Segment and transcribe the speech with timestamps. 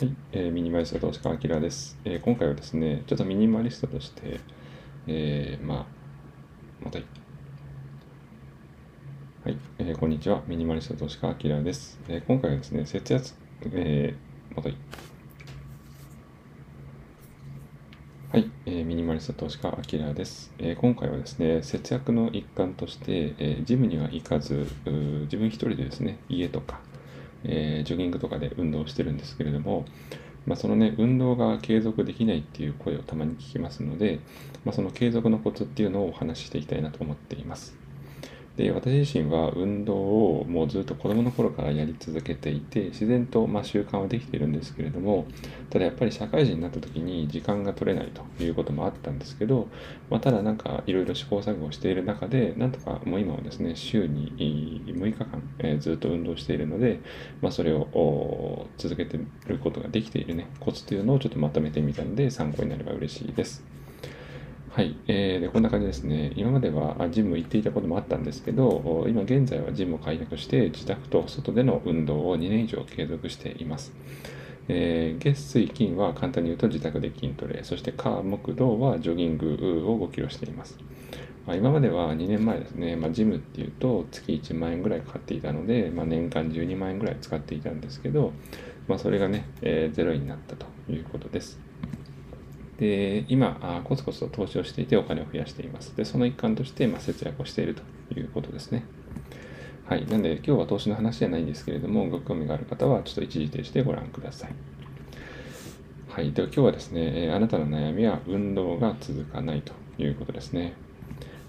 [0.00, 4.40] はい、えー、ミニマリスト投資家あきらです、えー、今回はですね、ちょっとミニマリストとして、
[5.06, 5.86] えー、まあ、
[6.82, 7.04] または
[9.50, 12.24] い、えー、こんにちは、ミニマリスト投資家あきらです、えー。
[12.24, 13.34] 今回はですね、節約、
[13.74, 14.76] えー、またい、
[18.32, 20.76] はい、えー、ミニマリスト投資家あきらです、えー。
[20.76, 24.66] 今回はですね、節約の一環として、えー、ジムには行かず、
[25.24, 26.80] 自分一人でですね、家とか、
[27.44, 29.84] えー、ジョギングとかで運動してるんですけれども、
[30.46, 34.20] まあ、そのね、運動が継続できないっていう声をたまに聞きますので、
[34.64, 37.79] まあ、その継続のコツっていうのをお話ししていきたいなと思っています。
[38.56, 45.26] で私自身は運動をもうずっと子供の頃からやり続けていて自然とま習慣はできているんですけれども
[45.70, 49.68] ただやっぱり社会人になった時に時間が取れないということもあったんですけど、
[50.10, 54.32] まあ、ただなんかいろいろ試行錯誤している中でなんとかもう今はですね週に
[54.86, 57.00] 6日間、え、ずっと運動しているので、
[57.40, 63.79] まあ、それを続けてることができているねコツというのをちょっとまとめてみたので参考になれば嬉しいです。
[64.72, 66.32] はい、えー、でこんな感じですね。
[66.36, 73.92] 今まではジム行っていたこともあったんですけど、今現在はジムを開拓して自宅と外での運動を2年以上継続しています。
[74.68, 80.78] えー、月水金は簡単に言うと自宅で筋トレ、そして火木土はジョギングを5キロしています。
[81.48, 88.30] まあ、今までは2年前ですね、まあ、ジムっていうと月1万円ぐらいかかっていたので、まあ、年間12万円ぐらい使っていたんですけど、
[88.86, 91.69] まあ、それがね、えー、ゼロになったということです。
[92.80, 95.94] で今コツコツと投資をしていてお金を増やしています。
[95.96, 98.84] でその一環として、ま、節約をしているということですね。
[99.84, 100.06] はい。
[100.06, 104.52] なんで今日は投資の話じゃないんですけれども、ご興味がある方はちょっと一時停止でご覧ください。
[106.08, 106.32] はい。
[106.32, 110.72] では今日はですね、あなたの悩みは運動が続かないということですね。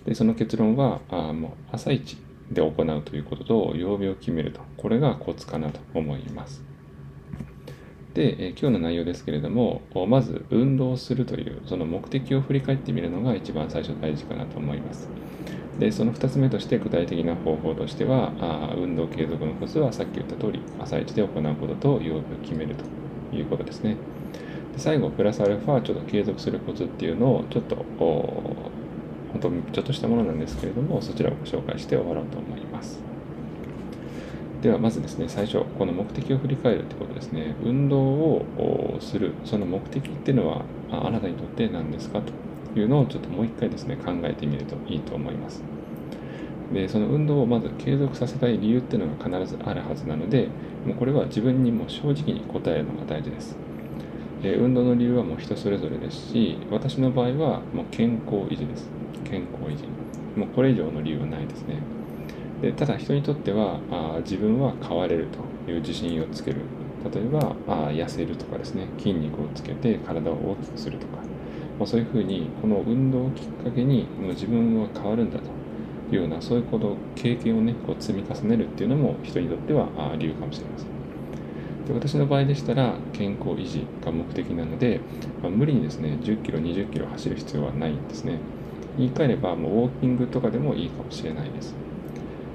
[0.06, 2.18] でその結論はあもう朝一
[2.52, 4.60] で行うということと曜日を決めると。
[4.76, 6.71] これがコツかなと思います。
[8.14, 15.12] で、え今日の内容ですけれども、まず運動するというその目的を振り返ってみるのが一番最初大事かなと思います。
[15.78, 18.36] で、その2つ目として具体的な方法としては、
[18.72, 22.86] あ運動継続のコツはさっき言った通り、朝一で行うことと曜日を決めると
[23.32, 24.04] いうことですね。
[24.74, 27.76] で最後、プラスアルファちょっと継続するコツっていうのをちょっと、
[29.28, 33.11] 本当にちょっとしたものなんですけれども、そちらをご紹介して終わろうと思います。
[34.62, 37.56] ではまずですね、最初、この目的を振り返るということですね。
[37.64, 42.22] 運動をする、その目的っていうのはあなたにとって何ですか？
[42.22, 45.64] というのをちょっともう一回ですね、考えてみるといいと思います。
[46.72, 50.48] で、その運動をまず継続させたい理由っていうのが必ずあるはずなので、
[50.86, 53.58] もうこれは自分にも正直に答えるのが大事です。
[54.44, 58.90] え運動の理由はもう人それぞれですし、私の場合はもう健康維持です。
[59.24, 59.86] 健康維持。
[60.40, 61.78] もうこれ以上の理由はないですね。
[62.62, 65.28] でただ人にとってはあ自分は変われる
[65.66, 66.58] という自信をつける。
[67.12, 68.88] 例えばあ痩せるとかですね。
[69.00, 71.18] 筋肉をつけて体を大きくするとか、
[71.80, 75.46] まあ、そういうふうにこの運動をきっかけにもう自分は変わるんだと
[76.16, 80.88] いうようなそういうこと経験をねこう積み重ねるっていうのも人にとってはあ理由かもしれません。
[81.88, 85.02] で私の場合でしたら健康維持が目的なので、
[85.42, 88.38] まあ、無理にですね10キロ20キロ走る必要はないんですね。
[88.98, 91.74] 言い換えればもうウォーキングとかでもいいかもしれないです。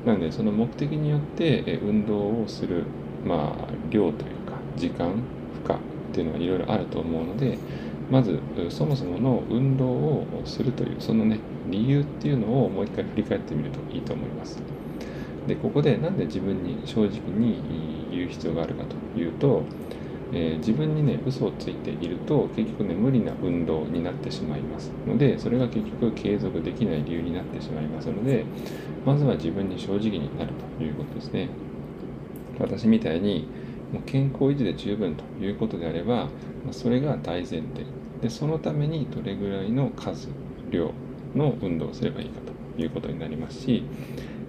[0.06, 2.84] なのでその目的によって運動をする、
[3.24, 5.78] まあ、量というか時間負荷っ
[6.12, 7.58] ていうのはいろいろあると思うので
[8.08, 8.38] まず
[8.70, 14.62] そもそもの運動をするというそのね理由っていうのをもう一回振り返ってみるといいと思います。
[15.48, 19.62] でここで何で自分に正直に言う必要があるかというと
[20.32, 24.92] えー、自分にね嘘をついていると結局ね無理な運動になってしまいます。
[25.06, 28.44] のでそれが結局継続できない理由になってしまいますので
[29.04, 31.48] まずは自分に正直になるということですね。
[32.58, 33.46] 私みたいに
[33.92, 36.28] もう健康維持で十分ということであれば
[36.70, 37.84] それが大前提。
[38.20, 40.28] でそのためにどれぐらいの数
[40.70, 40.90] 量
[41.34, 42.40] の運動をすればいいか
[42.74, 43.82] ということになりますし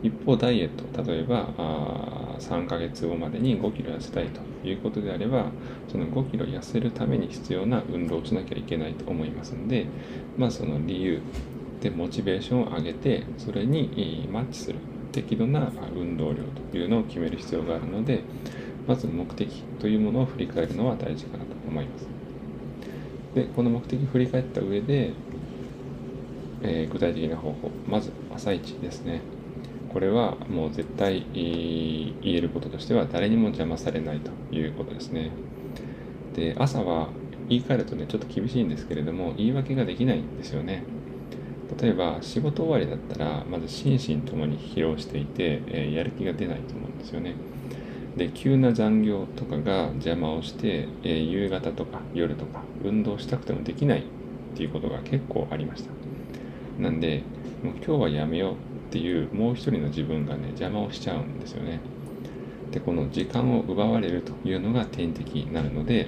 [0.03, 4.46] 一方ダイエット例えばあ3ヶ月後までに5キロ痩せたいと。
[4.67, 5.51] いうことであれば
[5.89, 9.85] その5キロ痩せるために必要な運動をしなきゃいけないと思いますので
[10.37, 11.21] まあその理由
[11.81, 14.79] でモチベーションを上げてそれにマッチする
[15.11, 18.21] 適度な運動量というのを決める必要があるので
[18.87, 22.07] まず目的というものを振り返るのは大事かなと思います。
[23.35, 25.11] でこの目的を振り返った上で、
[26.63, 29.21] えー、具体的な方法まず朝一ですね。
[29.91, 35.31] これはもう絶対言えることとしては誰にも邪魔されないということですね。
[36.35, 37.09] で朝は
[37.49, 40.83] 言い換えるとねちょっと厳しいんですけれども言い訳ができないんですよね。
[41.79, 47.35] 例えば仕事終わりだったらまず心身ともに疲労していて、え、やる気が出ないと思うんですよね。
[48.15, 54.03] で急な残業とかが邪魔をして、え、夕方とか夜とか運動したくてもできないっ
[54.55, 55.91] ていうことが結構ありました
[56.81, 57.21] なんで
[57.63, 58.55] もう今日はやめよう
[58.87, 61.79] っていうもう一人の自分がね邪魔をしちゃうんですよね。
[62.71, 66.07] でこの時間を奪われるというのが天敵になるので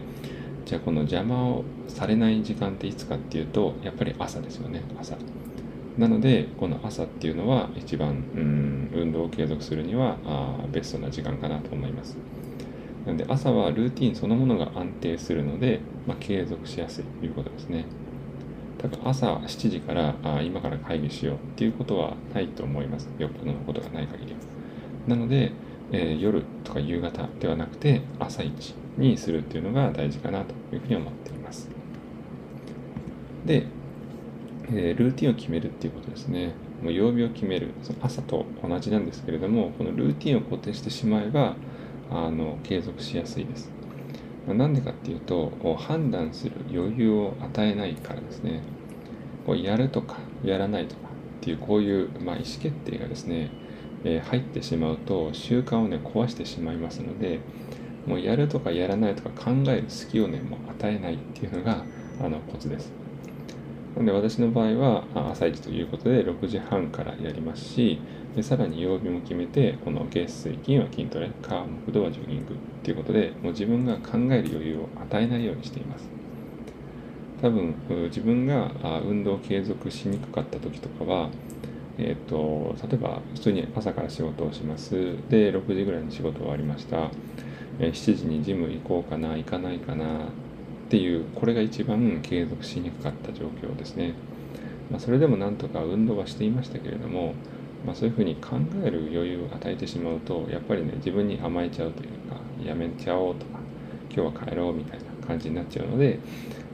[0.66, 5.18] じゃあこの邪魔をされない時間っていつかっていうとやっぱり朝ですよね朝。
[5.98, 12.18] なのでこの朝っていうのは一番うん運動を継続するにはあベストな時間かなと思います。
[13.06, 17.86] なので朝はルーティンそのものが安定するので、まあ、継続しやすいということですね。
[18.82, 24.40] だから朝7時からあ今から会議しようっていうことはないと思いますよっぽどのことがない限りは
[25.08, 25.52] なので、
[25.92, 31.70] えー、夜とか夕方ではなくて朝一にするっていうのが大事かなというふうに思っています
[33.46, 33.66] で
[34.72, 36.54] えー、ルーティンを決めるっていうことですね。
[36.84, 37.72] もう曜日を決める。
[37.82, 41.56] その朝と同じなんですけれども、このルーティンを固定してしまえば、
[42.12, 43.72] あの継続しやすいです。
[44.54, 48.62] なんでかっていうと、判断する余裕を与えないからですね。
[49.46, 51.10] こうやるとかやらないとか
[51.40, 53.50] っていうこういう、まあ、意思決定がですね、
[54.04, 57.40] えー、入ってしまうと習慣をね壊してしまいますので
[58.06, 61.84] もうやるとかやらないとか考える隙をねもう与えないっていうのが
[62.22, 62.99] あのコツです。
[63.96, 68.00] なので私の場合は朝一ということで6時半からやりますし
[68.36, 76.08] でさらに曜日も決めてこの月水金は筋トレ火木土はジョギングっていうことでもう自分が考える余裕を与えないようにしています。
[77.42, 77.74] 多分
[78.10, 78.70] 自分が
[79.06, 81.30] 運動を継続しにくかった時とかは
[82.02, 84.92] えーと、例えば普通に朝から仕事をします。
[85.30, 87.12] で6時ぐらいに仕事終わりました、
[87.78, 90.06] え7時にジム行こうかな行かないかな
[90.90, 94.16] っていうこれが一番継続しにくかった状況ですね、
[94.90, 97.36] まあ、それでもなんとか運動はしていましたけれども、
[97.86, 103.60] まあ、そういうふうに考える余裕を与えてしまうとやっぱりね自分に甘えちゃうというかやめちゃおうとか
[104.12, 106.18] 今日は帰ろうみたいな感じになっちゃうので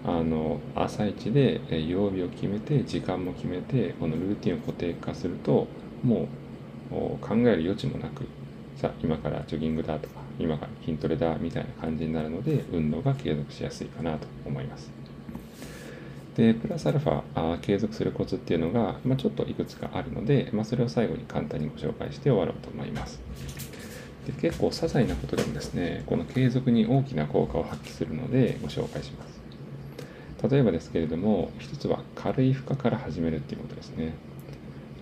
[0.05, 5.67] あの朝一で曜日を決めて時間も決めてこのルーティンを固定化すると
[6.05, 6.29] も
[6.89, 8.23] う考える余地もなく
[8.77, 14.91] さあ今からジョギングだとか今から筋トレだみたいな感じになるので運動が継続しやすいかなと思います。
[16.35, 23.21] でプラスアルファあ継続するコツっていうのが、まあ、ちょっといくつかあるので、まあ、それを最後に簡単にご紹介して終わろうと思います。
[24.25, 29.35] で結構些細なことでもですねこの継続に大きな効果を発揮するのでご紹介します。
[30.49, 34.13] 例えばですけれども一つは軽い負荷から始めるっていうことですね。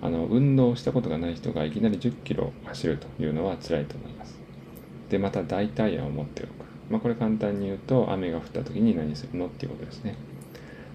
[0.01, 4.42] あの運動したことがない人がいきなり10キロ走るというのは辛いと思います。
[5.13, 6.49] でまた代替案を持っておく、
[6.89, 10.15] まあ、これ簡単に言うと雨が降った時に何するのっていうことですね。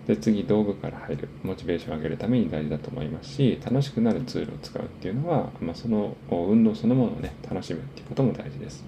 [0.08, 8.84] で次道具から入るモチベーションを上げるために大事だと思いますし楽しくなるツールを使うっていうのは、まあ、その運動そのものをね楽しむっていうことも大事です。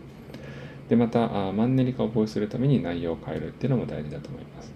[0.88, 4.72] でまたマンネリ化を防止するために内容を変えるっていうのも大事だと思います。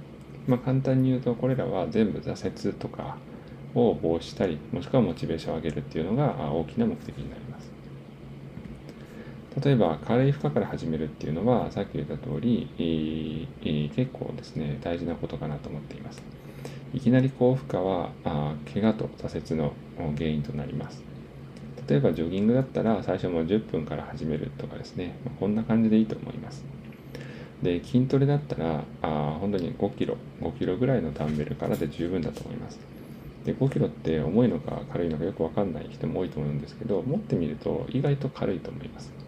[0.47, 3.17] まあ、簡単に言うとこれらは全部挫折とか
[3.75, 7.74] を防止したりもしくはモチベーションを上げるっていうのが大きな目的になります。
[9.63, 16.23] 例えば軽い負荷から始めるっていうのはさっき言った通り、えー、結構ですね大事なことかなと思っています。
[16.93, 19.73] いきなり高負荷はあ怪我と挫折の
[20.17, 21.03] 原因となります。
[21.89, 26.65] 例えばジョギングだったら最初も10分から始めるとかですね、まあ、こんな感じでいいと思います。
[27.63, 32.81] で筋トレだったらあ本当に5キロ5キロぐらいのダンベルからで十分だと思います。
[33.45, 39.24] で5キロって重いのか軽いのかよく分かんない人も多いと思うんですけど持ってみると意外と軽いと思います。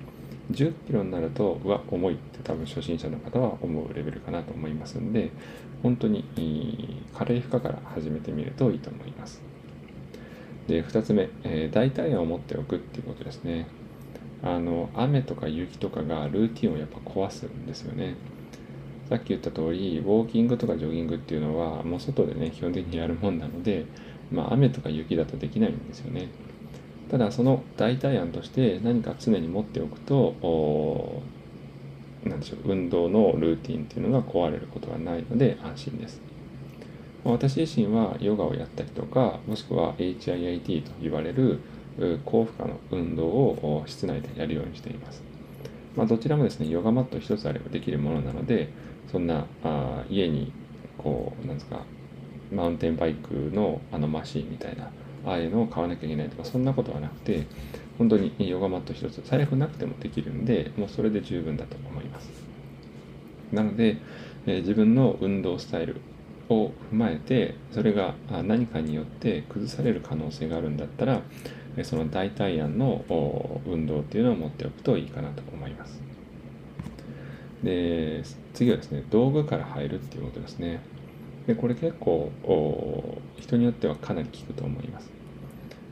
[0.50, 5.31] 10キロになるとうわ重いって多分初心者の方は思うレベルかなと思いますんで
[5.83, 9.43] 本当に軽い負荷から始めてみるといいと思います。
[10.67, 13.67] で2つ目、えー、代替案を持っておくっていうことですね。
[14.43, 18.17] あの雨とか雪とかがルーティンをやっぱ壊すんですよね。
[19.09, 23.87] さっき言った通りウォーキングとかジョギングっていうのはもう外でね基本的にやるもんなので、
[24.33, 26.29] まあ、雨とか雪だとできないんですよね。
[27.10, 31.22] ただその代替案として何か常に持っておくと
[32.25, 36.20] 何でしょう運動のルーティンっていうのが壊れることはないので安心です。
[37.32, 41.58] 私自身はヨガをやったりとかもしくは HIIT と言われる
[42.25, 45.22] 高負荷の運動を室内でやるようにしています、
[45.96, 48.68] まあ、どちらもですねヨガマット一つあればできるものなので
[49.10, 50.52] そんなあ家に
[50.98, 51.80] こうなんですか
[52.52, 54.90] マウンテンバイクのあのマシンみたいな
[55.26, 57.47] ああいうのを買わなきゃいけないとかそんなことはなくて
[57.99, 62.30] 本当にヨガマット一つ財布なくてもできるんでもうそれで十分だと思います。
[63.52, 63.99] なので、
[64.47, 66.00] え、自分の運動スタイル
[66.49, 68.14] を踏まえてそれが
[68.45, 71.23] 何かによって崩される可能性があるんだったら
[71.83, 73.04] その代替案の
[73.66, 76.00] 運動っていうのを持っておくといいかなと思います。
[77.62, 78.23] で
[78.54, 80.80] 次はですね道具から入るっていうことですね。
[81.47, 82.30] でこれ結構
[83.38, 85.11] 人によってはかなり効くと思います。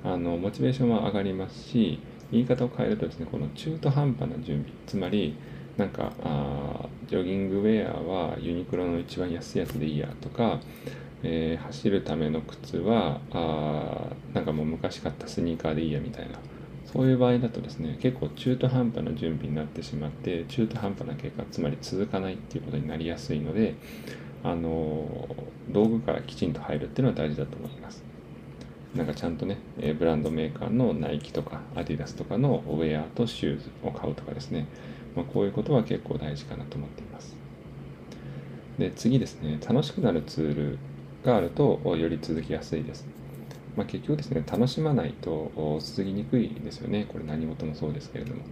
[0.05, 1.99] あのモチベーションは上がりますし
[2.31, 4.71] 言い方を変えるとですねこの中途半端な準備。
[4.87, 5.35] つまり
[5.77, 10.61] なんかあジョギングウェアはユニクロの一番安いやつでいいやとか、
[11.23, 16.39] えー、走るための靴はあなんかもう昔買ったスニーカーでいいやみたいな。
[16.95, 23.75] そういう場合だとですね結構中途半端な準備になってしまって中途半端な結果つまり続かないっていうことになりやすいので
[24.45, 25.09] あの
[25.71, 28.05] 道具からきちんと入るっていうのは大事だと思います。
[28.95, 29.59] なんかちゃんとね
[29.99, 34.69] ブランドメーカーのナイキとかアディダスとかのウェアとシューズを買うとかですね、
[35.17, 37.35] まあ、こういうことは結構大事かなと思っています。
[38.79, 39.59] で次ですね。
[39.67, 40.79] 楽しくなるツール
[41.25, 43.07] があるとより続きやすいです。
[43.77, 47.07] まあ、結局ですね、楽しまないと続きにくいですよね。
[47.09, 48.43] これ何事もそうですけれども。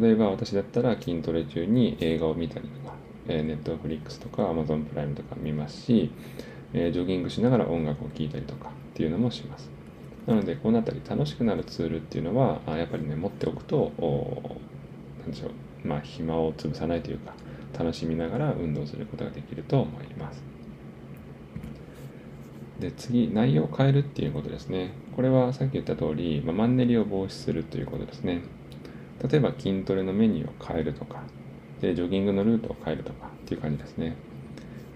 [0.00, 2.68] 例えば私だったら筋トレ中に映画を見たり、
[3.28, 6.10] えー、Netflix とか Amazon プライムとか見ますし、
[6.72, 9.70] えー、ジョギングしながら音楽を聴いたりとかっていうのもします。
[10.26, 13.92] なので、このあたり楽しくなるツールっていうのは、やっぱりね、持っておくと、
[15.20, 17.32] 何でしょう、まあ、暇を潰さないというか、
[17.78, 20.42] 楽しみながら運動することができると思います。
[22.78, 24.92] で次、内容を変えるっていうことですね。
[25.16, 28.42] これはさっき言った通り、まあ、マンネリを防止するということですね。
[29.26, 31.22] 例えば筋トレのメニューを変えるとか、
[31.80, 34.16] でジョギングのルートを変えるとかっていう感じですね。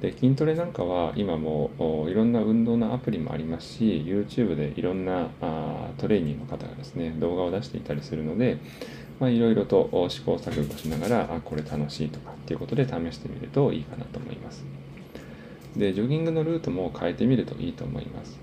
[0.00, 1.70] で筋トレなんかは今も
[2.08, 8.58] いろんな運動のアプリもありますし YouTube でいろんなあトレーニングの方がですね動画を出していたりするので
[9.20, 14.64] いろいろと試行錯誤しながらあこれ楽しいとかっていうことで試してみるといいかなと思います。
[15.76, 18.38] で、ジョギングのルートも変えてみるといいと思います。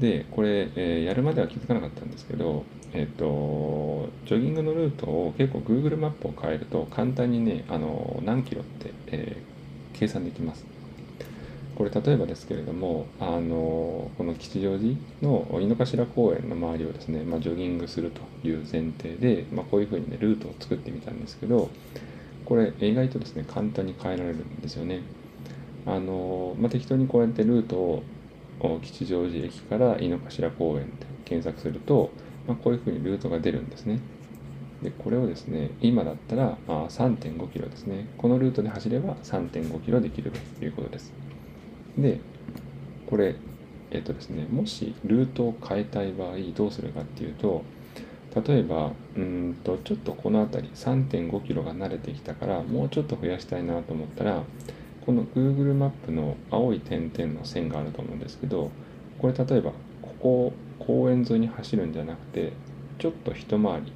[0.00, 10.64] で、これ、えー、やるまでは気づかなかったんですけど、えっ、と、ジョギングのルートを結構 Google マップを変えると簡単にね、あの何キロって、えー、計算できます。
[11.76, 21.70] これ例えばですけれども、あのこの吉祥寺の井の頭公園の周りをですね、まあ、ジョギングするという前提で、まあ、こういうふうにね、ルートを作ってみたんですけど、
[22.44, 25.00] これ意外とですね、簡単に変えられるんですよね。
[25.86, 28.02] あの、まあ、適当にこうやってルートを
[28.82, 32.10] 吉祥寺駅から井の頭公園で検索すると、
[32.50, 34.00] まあ、こういうふうにルートが出るんですね。
[34.82, 38.08] で、これをですね、今だったら3.5キロですね。
[38.18, 41.12] このルートで走れば3.5キロできるということです。
[41.96, 42.20] で、
[43.08, 43.36] これ、
[43.90, 47.62] えっとですね、もしルートを変えたい場合どうするかっていうと、
[48.46, 54.44] 例えば、うんと、ちょっとこの辺り3.5キロが慣れてきたから、もうちょっと増やしたいなと思ったら、
[55.04, 58.70] この Google マップの青い点々の線があると思うんですけど
[59.18, 62.52] これ例えばここ公園沿いに走るんじゃなくて
[62.98, 63.92] ちょっと一回り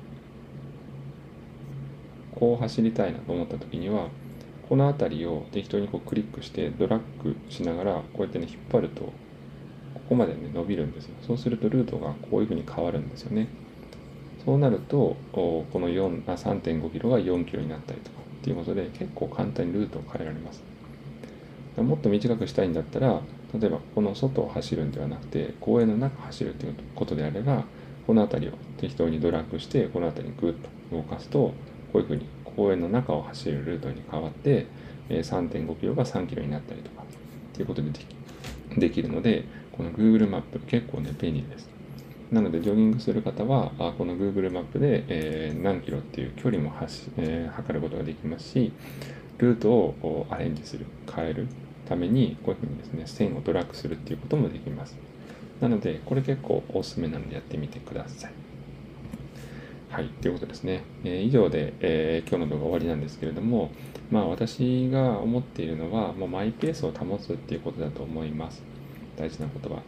[2.35, 4.09] こう走りたいなと思った時には
[4.69, 9.13] この辺りを適当にこうクリックしてドラッグしながらこうやってね引っ張るとこ
[10.11, 11.15] こまでね伸びるんですよ。
[11.27, 13.49] そうするとルートがこういうふうに変わるんですよね。
[14.45, 20.63] そうなるとこの3.5キロが4キロになったりとかっていうことで結構簡単にルートを変えられます。
[21.77, 23.21] もっと短くしたいんだったら
[23.59, 27.65] 例えばこの外を走るんではなくて公園の中を走るということであれば
[28.07, 31.55] この辺りを適当にドラッグしてこの辺りにグッと動かすとこ
[31.95, 34.67] ういうふうに公園の中を走るルートに変わって
[35.09, 37.07] 3.5キロが3キロになったりとかっ
[37.55, 37.91] ていうことで
[38.77, 41.69] できるのでこの Google マップ結構ね便利です。
[42.33, 48.73] なのでジョギングする方はあこの Google マップで、え何キロっていう距離も走、えー、測ることができますし
[49.39, 51.47] ルートをアレンジする変える
[51.89, 54.97] ためにこういうふうにですね線をドラッグするっていうこともできます。
[55.61, 58.33] なのでこれ結構おすすめなのでやってみてください。
[59.91, 63.71] はいということですね、えー、以上で、えー、今日の動画終わりなんですけれども
[64.11, 68.63] まあ私が思っているのはもうマイペースを保つっていうことだと思います。
[69.17, 69.83] 大事なことは。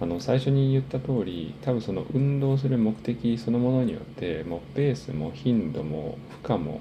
[0.00, 6.80] あの最初に言った通り多分その運動する目的そのものによってもうペースも頻度も負荷も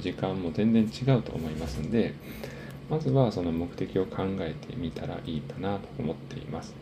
[0.00, 2.14] 時間も全然違うと思いますんで
[2.88, 6.74] まずはその目的を考えてみたらいいかなと思っています。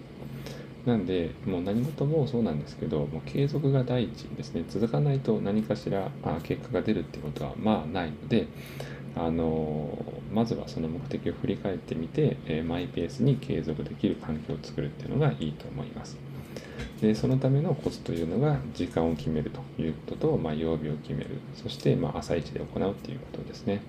[0.85, 4.65] なんで、もう何事もそうなんですけど、もう継続が第一ですね。
[4.69, 8.47] 続かないと何かしらあ結果が出るっていうことはまあないので、
[9.17, 9.97] あの
[10.33, 16.17] まずはその目的を振り返ってみて、えー、マイペースに継続できる環境を作るっていうのがいいと思います。
[17.01, 23.81] でそのためのコツというのが時間を決めるということと、まあ、曜日を決めるそしてま朝一で行うっていうことですね。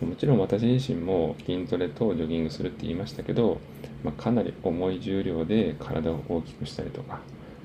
[0.00, 3.60] もちろん私自身も筋トレとジョギングするって言いましたけど、
[4.02, 7.20] まあ、かなり重い重量で体を大きくしたりとか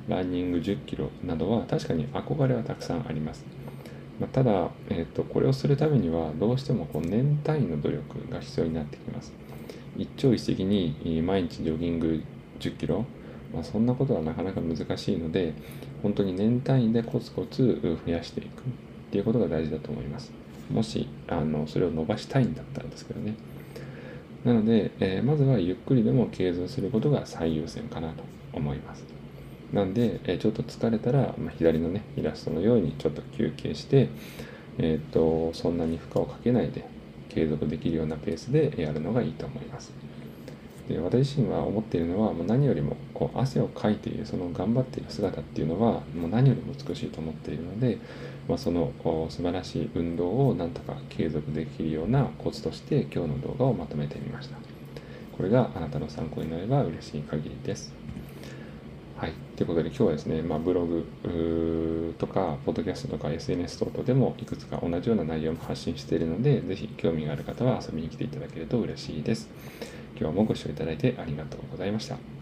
[0.07, 3.45] ランニング1 0キロなどは確かに憧れはたくさんあります。
[4.19, 9.33] まあ、ただ、えーと、これをするためにはどうしてもこう年単位の努力が必要になってきます。
[9.97, 12.23] 一朝一夕に毎日ジョギング
[12.59, 13.05] 10キロ、
[13.53, 15.53] まあ、そんなことはなかなか難しいので
[16.03, 18.51] 本当に年単位でコツコツ増やしていくっ
[19.11, 20.44] ていうことが大事だと思います。
[20.69, 23.35] もしあのそれを伸ばしたいんだったらですけどね。
[24.43, 29.03] なので、えー、まずはゆっくりでも継続することが最優先かなと思います。
[29.73, 34.09] なんで、えー、ちょっと疲れたら、まあ、左のねイラストのようにちょっと休憩して
[34.77, 36.85] えっ、とそんなに負荷をかけないで
[37.29, 39.91] 継続できるようなペースでやるのがいいと思います。
[40.87, 47.97] で私自身は思っているのはもう何よりもこう汗をかいているその頑張っている姿っていうのはもう何よりも美しいと思っているので、
[48.47, 48.91] まあ、その
[49.29, 54.57] 素晴らしい運動をなんとか継続できるようなコツとして今日の動画をまとめてみました
[55.35, 57.93] これがあなたの参考になれば嬉しい限りです
[59.17, 59.33] はい。
[59.55, 69.49] ということで今日はですね、まあ、ブログとか、ポッドキャストとか SNS 等々でもいくつか同じような内容も発信しているので、ぜひ興味がある方は遊びに来ていただけると嬉しいです。
[70.17, 72.34] 今日もご視聴いただいてありがとうございました。